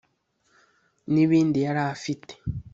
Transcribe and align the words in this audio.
n’ibindi 1.13 1.59
yari 1.65 1.81
afite 1.93 2.33